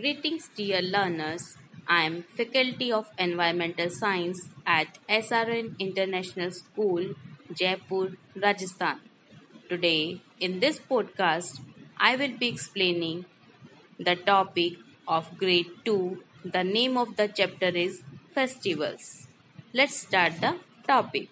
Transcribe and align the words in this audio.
Greetings 0.00 0.48
dear 0.56 0.80
learners. 0.82 1.56
I 1.86 2.02
am 2.04 2.22
Faculty 2.36 2.90
of 2.90 3.06
Environmental 3.18 3.90
Science 3.90 4.40
at 4.66 4.98
SRN 5.08 5.76
International 5.78 6.50
School, 6.50 7.14
Jaipur, 7.52 8.16
Rajasthan. 8.34 9.00
Today 9.68 10.22
in 10.40 10.58
this 10.60 10.80
podcast 10.80 11.60
I 11.98 12.16
will 12.16 12.36
be 12.38 12.48
explaining 12.48 13.26
the 13.98 14.16
topic 14.16 14.74
of 15.06 15.36
grade 15.38 15.70
2. 15.84 16.24
The 16.44 16.64
name 16.64 16.96
of 16.96 17.16
the 17.16 17.28
chapter 17.28 17.68
is 17.68 18.02
festivals. 18.34 19.28
Let's 19.74 19.96
start 20.06 20.40
the 20.40 20.58
topic. 20.88 21.28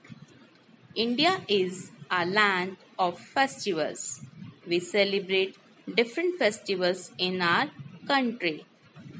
India 0.95 1.41
is 1.48 1.93
a 2.11 2.27
land 2.27 2.77
of 2.98 3.19
festivals. 3.19 4.21
We 4.66 4.80
celebrate 4.80 5.57
different 5.95 6.39
festivals 6.39 7.11
in 7.16 7.41
our 7.41 7.71
country. 8.09 8.66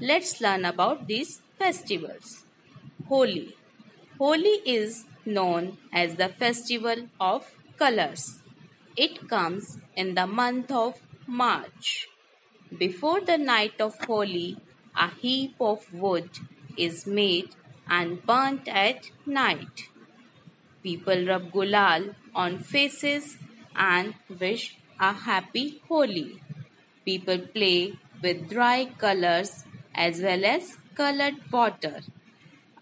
Let's 0.01 0.41
learn 0.41 0.65
about 0.65 1.07
these 1.07 1.41
festivals. 1.59 2.45
Holi. 3.09 3.57
Holi 4.19 4.57
is 4.65 5.05
known 5.25 5.79
as 5.93 6.17
the 6.17 6.29
festival 6.29 7.09
of 7.21 7.51
colors. 7.77 8.41
It 8.97 9.29
comes 9.29 9.79
in 9.95 10.15
the 10.15 10.27
month 10.27 10.71
of 10.71 11.01
March. 11.27 12.09
Before 12.79 13.21
the 13.21 13.39
night 13.39 13.81
of 13.81 13.95
Holi, 14.07 14.57
a 14.97 15.09
heap 15.11 15.55
of 15.61 15.93
wood 15.93 16.31
is 16.77 17.07
made 17.07 17.55
and 17.89 18.25
burnt 18.27 18.69
at 18.69 19.11
night. 19.27 19.89
People 20.83 21.27
rub 21.27 21.51
gulal 21.53 22.15
on 22.35 22.59
faces 22.59 23.37
and 23.75 24.15
wish 24.41 24.77
a 24.99 25.13
happy 25.13 25.81
Holi. 25.89 26.41
People 27.05 27.39
play 27.39 27.95
with 28.23 28.49
dry 28.49 28.87
colors 28.99 29.65
as 29.95 30.21
well 30.21 30.45
as 30.45 30.77
colored 30.95 31.37
water. 31.53 32.01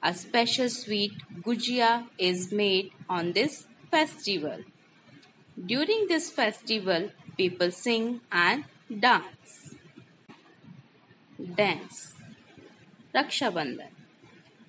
A 0.02 0.14
special 0.14 0.68
sweet 0.68 1.12
gujia 1.42 2.06
is 2.18 2.52
made 2.52 2.92
on 3.08 3.32
this 3.32 3.66
festival. 3.90 4.58
During 5.64 6.06
this 6.08 6.30
festival, 6.30 7.10
people 7.36 7.70
sing 7.70 8.20
and 8.30 8.64
dance. 9.06 9.74
Dance. 11.56 12.14
Raksha 13.14 13.50
Bandhan. 13.52 13.92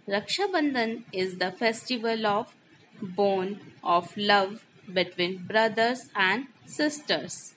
Raksha 0.08 0.48
Bandhan 0.54 1.04
is 1.12 1.38
the 1.38 1.52
festival 1.52 2.26
of 2.26 2.56
bond 3.02 3.60
of 3.84 4.16
love 4.16 4.66
between 4.92 5.45
brothers 5.45 6.10
and 6.16 6.48
sisters. 6.66 7.57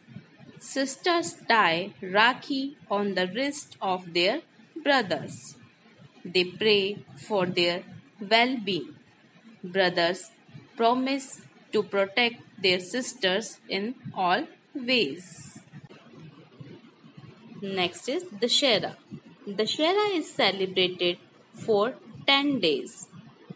Sisters 0.61 1.37
tie 1.49 1.95
Rakhi 2.03 2.77
on 2.91 3.15
the 3.15 3.27
wrist 3.29 3.79
of 3.81 4.13
their 4.13 4.43
brothers. 4.85 5.57
They 6.23 6.45
pray 6.45 7.03
for 7.17 7.47
their 7.47 7.83
well 8.21 8.59
being. 8.63 8.95
Brothers 9.65 10.31
promise 10.77 11.41
to 11.73 11.83
protect 11.83 12.43
their 12.63 12.79
sisters 12.79 13.59
in 13.71 13.95
all 14.15 14.45
ways. 14.75 15.59
Next 17.63 18.09
is 18.09 18.25
Dashera. 18.25 18.97
Dashera 19.49 20.15
is 20.15 20.31
celebrated 20.31 21.17
for 21.55 21.95
10 22.27 22.61
days. 22.61 23.09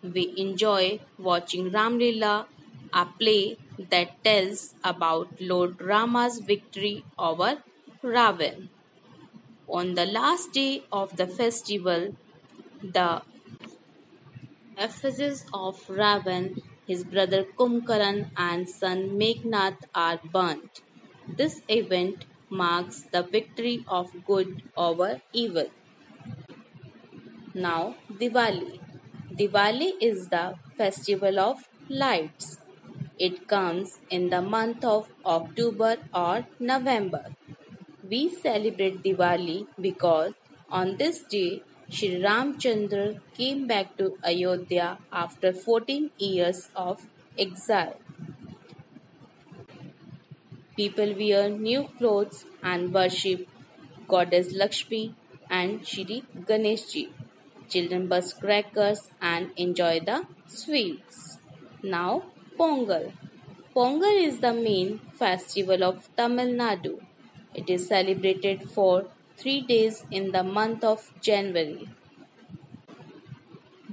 We 0.02 0.34
enjoy 0.38 1.00
watching 1.18 1.70
Ramlila, 1.70 2.46
a 2.94 3.06
play 3.18 3.58
that 3.78 4.22
tells 4.24 4.74
about 4.84 5.28
Lord 5.40 5.80
Rama's 5.80 6.40
victory 6.40 7.06
over 7.18 7.62
Ravan. 8.02 8.70
On 9.68 9.94
the 9.94 10.06
last 10.06 10.52
day 10.54 10.86
of 10.92 11.16
the 11.16 11.26
festival, 11.28 12.16
the 12.82 13.22
effigies 14.76 15.44
of 15.52 15.74
Ravan, 15.88 16.58
his 16.86 17.02
brother 17.04 17.44
Kumbhkaran, 17.58 18.30
and 18.36 18.68
son 18.68 19.18
Meghnath 19.18 19.80
are 19.94 20.20
burnt. 20.22 20.82
This 21.26 21.62
event 21.66 22.26
marks 22.48 23.02
the 23.10 23.24
victory 23.24 23.82
of 23.88 24.22
good 24.24 24.62
over 24.76 25.22
evil. 25.32 25.70
Now, 27.54 27.96
Diwali. 28.10 28.82
Diwali 29.32 29.94
is 29.98 30.28
the 30.28 30.56
festival 30.76 31.38
of 31.40 31.56
lights. 31.88 32.58
It 33.18 33.48
comes 33.48 33.98
in 34.10 34.28
the 34.30 34.40
month 34.42 34.84
of 34.84 35.08
October 35.24 35.96
or 36.14 36.46
November. 36.60 37.34
We 38.08 38.28
celebrate 38.28 39.02
Diwali 39.02 39.66
because 39.80 40.34
on 40.70 40.96
this 40.98 41.22
day 41.24 41.62
Sri 41.90 42.20
Ramchandra 42.22 43.20
came 43.34 43.66
back 43.66 43.96
to 43.98 44.16
Ayodhya 44.24 44.98
after 45.12 45.52
14 45.52 46.10
years 46.18 46.70
of 46.76 47.06
exile. 47.38 47.98
People 50.76 51.14
wear 51.16 51.48
new 51.48 51.84
clothes 51.96 52.44
and 52.62 52.92
worship 52.92 53.48
Goddess 54.08 54.52
Lakshmi 54.52 55.14
and 55.48 55.86
Shri 55.86 56.22
Ganeshji. 56.36 57.12
Children 57.70 58.08
burst 58.08 58.40
crackers 58.40 59.10
and 59.22 59.52
enjoy 59.56 60.00
the 60.00 60.26
sweets. 60.46 61.38
Now 61.82 62.24
Pongal. 62.58 63.12
Pongal 63.74 64.16
is 64.26 64.38
the 64.38 64.52
main 64.52 65.00
festival 65.22 65.82
of 65.82 66.08
Tamil 66.16 66.50
Nadu. 66.60 67.00
It 67.52 67.68
is 67.68 67.88
celebrated 67.88 68.70
for 68.70 69.06
three 69.36 69.60
days 69.60 70.04
in 70.10 70.30
the 70.30 70.44
month 70.44 70.84
of 70.84 71.10
January. 71.20 71.88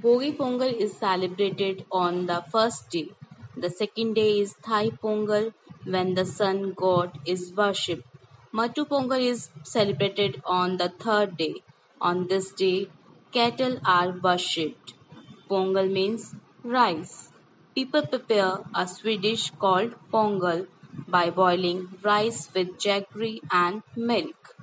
Bhogi 0.00 0.36
Pongal 0.36 0.72
is 0.72 0.96
celebrated 0.96 1.84
on 1.90 2.26
the 2.26 2.42
first 2.52 2.88
day. 2.90 3.08
The 3.56 3.70
second 3.70 4.14
day 4.14 4.38
is 4.38 4.54
Thai 4.62 4.90
Pongal 4.90 5.52
when 5.84 6.14
the 6.14 6.24
sun 6.24 6.72
god 6.74 7.18
is 7.26 7.52
worshipped. 7.52 8.06
Mattu 8.54 8.86
Pongal 8.86 9.20
is 9.32 9.48
celebrated 9.64 10.40
on 10.44 10.76
the 10.76 10.88
third 10.88 11.36
day. 11.36 11.54
On 12.00 12.28
this 12.28 12.52
day, 12.52 12.88
cattle 13.32 13.80
are 13.84 14.10
worshipped. 14.10 14.94
Pongal 15.50 15.90
means 15.90 16.34
rice. 16.62 17.31
People 17.74 18.06
prepare 18.06 18.58
a 18.72 18.86
Swedish 18.86 19.50
called 19.50 19.96
pongal 20.12 20.68
by 21.08 21.28
boiling 21.28 21.88
rice 22.00 22.48
with 22.54 22.78
jaggery 22.78 23.40
and 23.50 23.82
milk. 23.96 24.54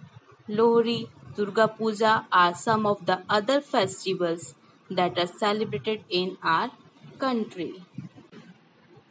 Lohri, 0.48 1.10
Durga 1.36 1.68
Puja 1.68 2.26
are 2.32 2.56
some 2.56 2.86
of 2.86 3.06
the 3.06 3.26
other 3.28 3.60
festivals 3.60 4.56
that 4.90 5.18
are 5.20 5.28
celebrated 5.28 6.06
in 6.10 6.38
our 6.42 6.72
country. 7.18 7.86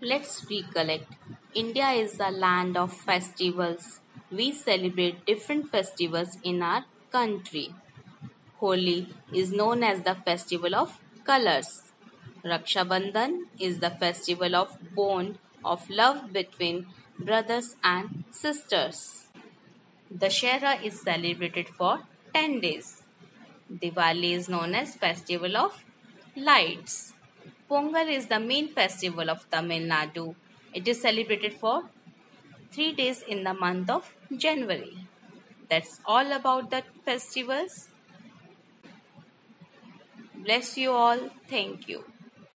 Let's 0.01 0.47
recollect. 0.51 1.15
India 1.55 1.91
is 1.91 2.19
a 2.21 2.31
land 2.31 2.75
of 2.79 2.91
festivals. 2.91 4.01
We 4.31 4.53
celebrate 4.53 5.27
different 5.27 5.69
festivals 5.71 6.39
in 6.43 6.63
our 6.63 6.87
country. 7.11 7.75
Holi 8.61 9.15
is 9.33 9.53
known 9.53 9.83
as 9.85 10.03
the 10.03 10.17
festival 10.17 10.75
of 10.75 11.01
colors. 11.25 11.93
Raksha 12.45 12.87
Bandhan 12.87 13.47
is 13.59 13.81
the 13.81 13.91
festival 13.91 14.55
of 14.55 14.79
bond 14.95 15.39
of 15.65 15.89
love 15.91 16.33
between 16.33 16.87
brothers 17.19 17.75
and 17.83 18.25
sisters. 18.31 19.27
Dashera 20.17 20.83
is 20.83 21.01
celebrated 21.01 21.69
for 21.69 22.01
10 22.33 22.61
days. 22.61 23.03
Diwali 23.71 24.33
is 24.33 24.49
known 24.49 24.75
as 24.75 24.95
festival 24.95 25.57
of 25.57 25.85
lights. 26.37 27.13
Pongal 27.69 28.09
is 28.09 28.29
the 28.29 28.39
main 28.41 28.69
festival 28.69 29.29
of 29.29 29.51
Tamil 29.51 29.83
Nadu. 29.83 30.35
It 30.73 30.87
is 30.87 31.03
celebrated 31.03 31.55
for 31.55 31.83
3 32.73 32.93
days 32.93 33.23
in 33.23 33.43
the 33.43 33.53
month 33.53 33.91
of 33.91 34.15
January. 34.37 34.97
That's 35.69 36.01
all 36.07 36.33
about 36.33 36.71
the 36.71 36.85
festivals. 37.05 37.89
Bless 40.37 40.79
you 40.79 40.93
all. 40.93 41.19
Thank 41.49 41.89
you. 41.89 42.05